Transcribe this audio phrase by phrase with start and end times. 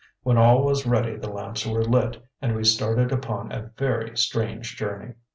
[0.23, 4.75] When all was ready the lamps were lit, and we started upon a very strange
[4.75, 5.13] journey.